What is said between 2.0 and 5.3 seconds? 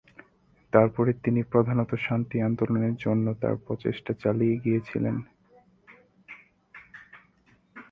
শান্তি আন্দোলনের জন্য তার প্রচেষ্টা চালিয়ে গিয়েছিলেন।